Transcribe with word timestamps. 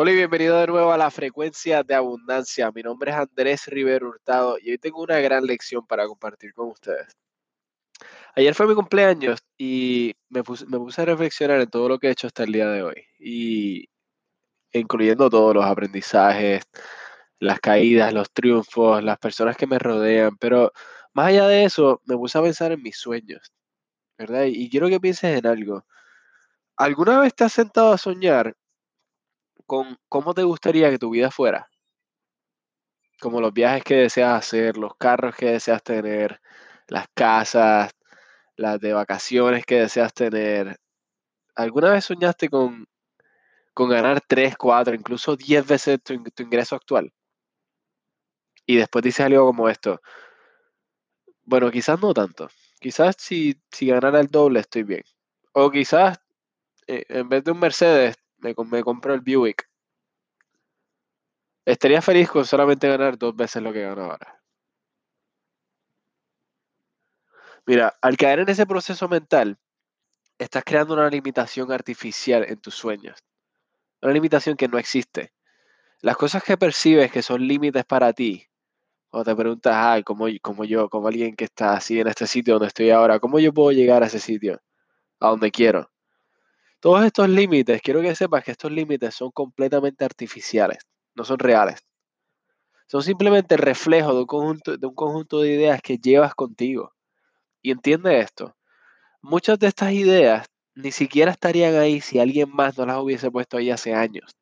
Hola 0.00 0.12
y 0.12 0.14
bienvenido 0.14 0.56
de 0.60 0.68
nuevo 0.68 0.92
a 0.92 0.96
la 0.96 1.10
frecuencia 1.10 1.82
de 1.82 1.92
abundancia. 1.92 2.70
Mi 2.70 2.82
nombre 2.82 3.10
es 3.10 3.16
Andrés 3.16 3.66
Rivero 3.66 4.10
Hurtado 4.10 4.56
y 4.62 4.70
hoy 4.70 4.78
tengo 4.78 5.02
una 5.02 5.18
gran 5.18 5.44
lección 5.44 5.84
para 5.88 6.06
compartir 6.06 6.54
con 6.54 6.68
ustedes. 6.68 7.16
Ayer 8.36 8.54
fue 8.54 8.68
mi 8.68 8.76
cumpleaños 8.76 9.40
y 9.56 10.14
me 10.28 10.44
puse, 10.44 10.66
a 11.02 11.04
reflexionar 11.04 11.60
en 11.60 11.68
todo 11.68 11.88
lo 11.88 11.98
que 11.98 12.06
he 12.06 12.10
hecho 12.12 12.28
hasta 12.28 12.44
el 12.44 12.52
día 12.52 12.68
de 12.68 12.84
hoy, 12.84 13.06
y 13.18 13.88
incluyendo 14.72 15.28
todos 15.28 15.52
los 15.52 15.64
aprendizajes, 15.64 16.62
las 17.40 17.58
caídas, 17.58 18.14
los 18.14 18.30
triunfos, 18.32 19.02
las 19.02 19.18
personas 19.18 19.56
que 19.56 19.66
me 19.66 19.80
rodean, 19.80 20.36
pero 20.38 20.70
más 21.12 21.26
allá 21.26 21.48
de 21.48 21.64
eso, 21.64 22.00
me 22.04 22.16
puse 22.16 22.38
a 22.38 22.42
pensar 22.42 22.70
en 22.70 22.82
mis 22.82 22.96
sueños, 22.96 23.52
¿verdad? 24.16 24.44
Y 24.44 24.70
quiero 24.70 24.88
que 24.88 25.00
pienses 25.00 25.36
en 25.38 25.46
algo. 25.48 25.84
¿Alguna 26.76 27.18
vez 27.18 27.34
te 27.34 27.42
has 27.42 27.52
sentado 27.52 27.92
a 27.92 27.98
soñar 27.98 28.54
con 29.68 29.98
cómo 30.08 30.32
te 30.32 30.44
gustaría 30.44 30.90
que 30.90 30.98
tu 30.98 31.10
vida 31.10 31.30
fuera, 31.30 31.68
como 33.20 33.42
los 33.42 33.52
viajes 33.52 33.84
que 33.84 33.96
deseas 33.96 34.38
hacer, 34.38 34.78
los 34.78 34.96
carros 34.96 35.36
que 35.36 35.50
deseas 35.50 35.82
tener, 35.82 36.40
las 36.86 37.06
casas, 37.12 37.92
las 38.56 38.80
de 38.80 38.94
vacaciones 38.94 39.66
que 39.66 39.80
deseas 39.80 40.14
tener. 40.14 40.78
¿Alguna 41.54 41.90
vez 41.90 42.06
soñaste 42.06 42.48
con, 42.48 42.86
con 43.74 43.90
ganar 43.90 44.22
3, 44.26 44.56
4, 44.56 44.94
incluso 44.94 45.36
10 45.36 45.66
veces 45.66 46.02
tu, 46.02 46.14
ingreso 46.14 46.74
actual? 46.74 47.12
Y 48.64 48.76
después 48.76 49.02
dices 49.02 49.26
algo 49.26 49.44
como 49.44 49.68
esto. 49.68 50.00
Bueno, 51.42 51.70
quizás 51.70 52.00
no 52.00 52.14
tanto. 52.14 52.48
Quizás 52.80 53.16
si, 53.18 53.60
si 53.70 53.88
ganara 53.88 54.20
el 54.20 54.28
doble 54.28 54.60
estoy 54.60 54.84
bien. 54.84 55.02
O 55.52 55.70
quizás 55.70 56.18
eh, 56.86 57.04
en 57.10 57.28
vez 57.28 57.44
de 57.44 57.50
un 57.50 57.60
Mercedes 57.60 58.16
me, 58.38 58.54
me 58.70 58.82
compro 58.82 59.14
el 59.14 59.20
Buick. 59.20 59.68
Estaría 61.64 62.00
feliz 62.00 62.30
con 62.30 62.44
solamente 62.44 62.88
ganar 62.88 63.18
dos 63.18 63.36
veces 63.36 63.62
lo 63.62 63.72
que 63.72 63.82
gano 63.82 64.04
ahora. 64.04 64.40
Mira, 67.66 67.94
al 68.00 68.16
caer 68.16 68.38
en 68.38 68.48
ese 68.48 68.66
proceso 68.66 69.08
mental, 69.08 69.58
estás 70.38 70.64
creando 70.64 70.94
una 70.94 71.10
limitación 71.10 71.70
artificial 71.70 72.46
en 72.48 72.58
tus 72.60 72.74
sueños. 72.74 73.18
Una 74.00 74.12
limitación 74.12 74.56
que 74.56 74.68
no 74.68 74.78
existe. 74.78 75.32
Las 76.00 76.16
cosas 76.16 76.42
que 76.42 76.56
percibes 76.56 77.12
que 77.12 77.22
son 77.22 77.46
límites 77.46 77.84
para 77.84 78.12
ti, 78.14 78.46
o 79.10 79.24
te 79.24 79.34
preguntas, 79.36 79.74
ay, 79.76 80.02
como, 80.04 80.26
como 80.42 80.64
yo, 80.64 80.88
como 80.88 81.08
alguien 81.08 81.36
que 81.36 81.44
está 81.44 81.74
así 81.74 82.00
en 82.00 82.08
este 82.08 82.26
sitio 82.26 82.54
donde 82.54 82.68
estoy 82.68 82.90
ahora, 82.90 83.20
¿cómo 83.20 83.38
yo 83.38 83.52
puedo 83.52 83.72
llegar 83.72 84.02
a 84.02 84.06
ese 84.06 84.20
sitio? 84.20 84.62
A 85.20 85.28
donde 85.28 85.50
quiero. 85.50 85.90
Todos 86.80 87.04
estos 87.04 87.28
límites, 87.28 87.82
quiero 87.82 88.00
que 88.00 88.14
sepas 88.14 88.44
que 88.44 88.52
estos 88.52 88.70
límites 88.70 89.14
son 89.14 89.32
completamente 89.32 90.04
artificiales, 90.04 90.78
no 91.14 91.24
son 91.24 91.38
reales. 91.40 91.80
Son 92.86 93.02
simplemente 93.02 93.56
el 93.56 93.60
reflejo 93.60 94.14
de 94.14 94.20
un 94.20 94.26
conjunto 94.26 94.76
de, 94.76 94.86
un 94.86 94.94
conjunto 94.94 95.40
de 95.40 95.54
ideas 95.54 95.82
que 95.82 95.98
llevas 95.98 96.34
contigo. 96.34 96.94
Y 97.60 97.72
entiende 97.72 98.20
esto. 98.20 98.56
Muchas 99.20 99.58
de 99.58 99.66
estas 99.66 99.92
ideas 99.92 100.46
ni 100.74 100.92
siquiera 100.92 101.32
estarían 101.32 101.74
ahí 101.74 102.00
si 102.00 102.20
alguien 102.20 102.48
más 102.50 102.78
no 102.78 102.86
las 102.86 102.98
hubiese 102.98 103.30
puesto 103.30 103.56
ahí 103.56 103.70
hace 103.70 103.92
años. 103.92 104.36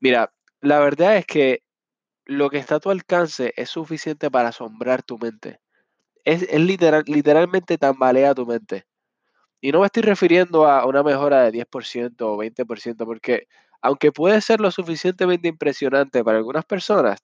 Mira, 0.00 0.32
la 0.60 0.78
verdad 0.78 1.16
es 1.16 1.26
que 1.26 1.62
lo 2.26 2.50
que 2.50 2.58
está 2.58 2.76
a 2.76 2.80
tu 2.80 2.90
alcance 2.90 3.54
es 3.56 3.70
suficiente 3.70 4.30
para 4.30 4.50
asombrar 4.50 5.02
tu 5.02 5.18
mente. 5.18 5.60
Es, 6.24 6.42
es 6.42 6.60
literal, 6.60 7.04
literalmente 7.06 7.78
tambalea 7.78 8.34
tu 8.34 8.44
mente. 8.46 8.84
Y 9.60 9.72
no 9.72 9.80
me 9.80 9.86
estoy 9.86 10.02
refiriendo 10.02 10.66
a 10.66 10.86
una 10.86 11.02
mejora 11.02 11.42
de 11.42 11.52
10% 11.52 12.32
o 12.32 12.36
20%, 12.36 13.06
porque 13.06 13.48
aunque 13.82 14.12
puede 14.12 14.40
ser 14.40 14.60
lo 14.60 14.70
suficientemente 14.70 15.48
impresionante 15.48 16.24
para 16.24 16.38
algunas 16.38 16.64
personas, 16.64 17.20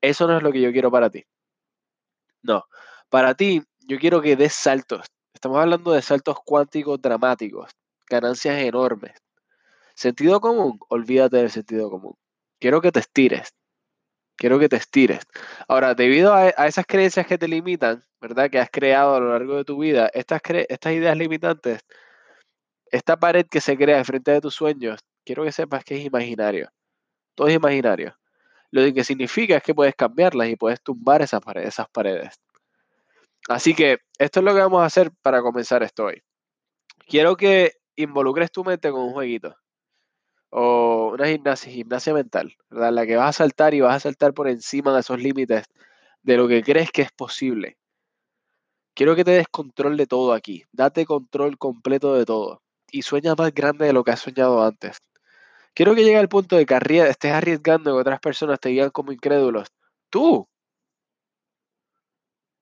eso 0.00 0.26
no 0.26 0.36
es 0.36 0.42
lo 0.42 0.52
que 0.52 0.60
yo 0.60 0.72
quiero 0.72 0.90
para 0.90 1.10
ti. 1.10 1.24
No, 2.42 2.64
para 3.10 3.34
ti 3.34 3.62
yo 3.80 3.98
quiero 3.98 4.20
que 4.22 4.36
des 4.36 4.54
saltos. 4.54 5.06
Estamos 5.34 5.58
hablando 5.58 5.92
de 5.92 6.02
saltos 6.02 6.36
cuánticos 6.44 7.00
dramáticos, 7.00 7.70
ganancias 8.08 8.58
enormes. 8.62 9.12
Sentido 9.94 10.40
común, 10.40 10.78
olvídate 10.88 11.38
del 11.38 11.50
sentido 11.50 11.90
común. 11.90 12.14
Quiero 12.60 12.80
que 12.80 12.92
te 12.92 13.00
estires. 13.00 13.50
Quiero 14.36 14.58
que 14.58 14.68
te 14.68 14.76
estires. 14.76 15.20
Ahora, 15.66 15.94
debido 15.94 16.34
a, 16.34 16.48
esas 16.48 16.86
creencias 16.86 17.26
que 17.26 17.38
te 17.38 17.48
limitan, 17.48 18.04
¿verdad? 18.20 18.50
Que 18.50 18.58
has 18.58 18.70
creado 18.70 19.14
a 19.14 19.20
lo 19.20 19.30
largo 19.30 19.56
de 19.56 19.64
tu 19.64 19.78
vida, 19.78 20.10
estas, 20.12 20.40
estas 20.68 20.92
ideas 20.92 21.16
limitantes, 21.16 21.80
esta 22.90 23.16
pared 23.18 23.46
que 23.50 23.60
se 23.60 23.76
crea 23.76 24.04
frente 24.04 24.32
de 24.32 24.40
tus 24.40 24.54
sueños, 24.54 25.00
quiero 25.24 25.42
que 25.44 25.52
sepas 25.52 25.84
que 25.84 25.96
es 25.96 26.04
imaginario. 26.04 26.70
Todo 27.34 27.48
es 27.48 27.54
imaginario. 27.54 28.16
Lo 28.70 28.82
que 28.92 29.04
significa 29.04 29.56
es 29.56 29.62
que 29.62 29.74
puedes 29.74 29.94
cambiarlas 29.94 30.48
y 30.48 30.56
puedes 30.56 30.82
tumbar 30.82 31.22
esas 31.22 31.40
paredes, 31.40 31.68
esas 31.68 31.88
paredes. 31.88 32.34
Así 33.48 33.74
que 33.74 33.98
esto 34.18 34.40
es 34.40 34.44
lo 34.44 34.54
que 34.54 34.60
vamos 34.60 34.82
a 34.82 34.86
hacer 34.86 35.10
para 35.22 35.40
comenzar 35.40 35.82
esto 35.82 36.06
hoy. 36.06 36.22
Quiero 37.06 37.36
que 37.36 37.72
involucres 37.96 38.50
tu 38.50 38.64
mente 38.64 38.90
con 38.90 39.02
un 39.02 39.12
jueguito 39.12 39.56
o 40.50 41.12
una 41.14 41.26
gimnasia, 41.28 41.72
gimnasia 41.72 42.14
mental, 42.14 42.56
¿verdad? 42.70 42.92
La 42.92 43.06
que 43.06 43.16
vas 43.16 43.28
a 43.28 43.44
saltar 43.44 43.74
y 43.74 43.80
vas 43.80 43.96
a 43.96 44.00
saltar 44.00 44.34
por 44.34 44.48
encima 44.48 44.92
de 44.94 45.00
esos 45.00 45.20
límites 45.20 45.64
de 46.22 46.36
lo 46.36 46.48
que 46.48 46.62
crees 46.62 46.90
que 46.90 47.02
es 47.02 47.12
posible. 47.12 47.76
Quiero 48.94 49.14
que 49.14 49.24
te 49.24 49.32
des 49.32 49.48
control 49.48 49.96
de 49.96 50.06
todo 50.06 50.32
aquí. 50.32 50.64
Date 50.72 51.04
control 51.04 51.58
completo 51.58 52.14
de 52.14 52.24
todo. 52.24 52.62
Y 52.90 53.02
sueña 53.02 53.34
más 53.34 53.52
grande 53.52 53.86
de 53.86 53.92
lo 53.92 54.02
que 54.02 54.12
has 54.12 54.20
soñado 54.20 54.64
antes. 54.64 54.98
Quiero 55.74 55.94
que 55.94 56.02
llegue 56.02 56.16
al 56.16 56.30
punto 56.30 56.56
de 56.56 56.64
que 56.64 56.74
estés 57.08 57.32
arriesgando 57.32 57.92
que 57.92 58.00
otras 58.00 58.20
personas 58.20 58.58
te 58.58 58.70
digan 58.70 58.90
como 58.90 59.12
incrédulos. 59.12 59.68
Tú. 60.08 60.48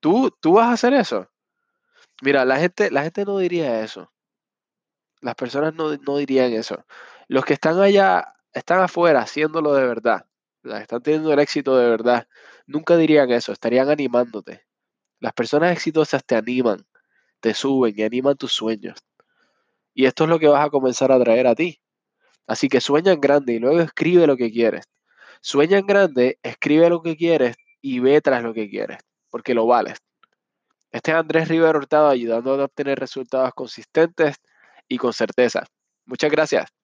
Tú, 0.00 0.30
tú 0.40 0.54
vas 0.54 0.66
a 0.66 0.72
hacer 0.72 0.92
eso. 0.94 1.28
Mira, 2.22 2.44
la 2.44 2.58
gente, 2.58 2.90
la 2.90 3.04
gente 3.04 3.24
no 3.24 3.38
diría 3.38 3.82
eso. 3.82 4.10
Las 5.20 5.36
personas 5.36 5.74
no, 5.74 5.96
no 5.96 6.16
dirían 6.16 6.52
eso. 6.52 6.84
Los 7.28 7.44
que 7.44 7.54
están 7.54 7.80
allá, 7.80 8.34
están 8.52 8.80
afuera 8.80 9.20
haciéndolo 9.20 9.74
de 9.74 9.86
verdad, 9.86 10.26
están 10.62 11.02
teniendo 11.02 11.32
el 11.32 11.38
éxito 11.38 11.76
de 11.76 11.88
verdad, 11.88 12.28
nunca 12.66 12.96
dirían 12.96 13.30
eso, 13.30 13.52
estarían 13.52 13.88
animándote. 13.88 14.64
Las 15.18 15.32
personas 15.32 15.72
exitosas 15.72 16.24
te 16.24 16.36
animan, 16.36 16.86
te 17.40 17.54
suben 17.54 17.94
y 17.96 18.02
animan 18.02 18.36
tus 18.36 18.52
sueños. 18.52 18.98
Y 19.94 20.06
esto 20.06 20.24
es 20.24 20.30
lo 20.30 20.38
que 20.38 20.48
vas 20.48 20.64
a 20.64 20.70
comenzar 20.70 21.10
a 21.10 21.18
traer 21.18 21.46
a 21.46 21.54
ti. 21.54 21.80
Así 22.46 22.68
que 22.68 22.80
sueña 22.80 23.12
en 23.12 23.20
grande 23.20 23.54
y 23.54 23.58
luego 23.58 23.80
escribe 23.80 24.26
lo 24.26 24.36
que 24.36 24.52
quieres. 24.52 24.84
Sueña 25.40 25.78
en 25.78 25.86
grande, 25.86 26.38
escribe 26.42 26.88
lo 26.90 27.02
que 27.02 27.16
quieres 27.16 27.56
y 27.80 28.00
ve 28.00 28.20
tras 28.20 28.42
lo 28.42 28.54
que 28.54 28.68
quieres, 28.68 28.98
porque 29.30 29.54
lo 29.54 29.66
vales. 29.66 29.98
Este 30.92 31.10
es 31.10 31.16
Andrés 31.16 31.48
Rivero 31.48 31.78
Hurtado 31.78 32.08
ayudando 32.08 32.54
a 32.54 32.64
obtener 32.64 32.98
resultados 32.98 33.52
consistentes 33.54 34.36
y 34.88 34.98
con 34.98 35.12
certeza. 35.12 35.64
Muchas 36.04 36.30
gracias. 36.30 36.75